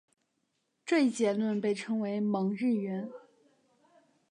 [0.83, 3.07] 这一结论被称为蒙日圆。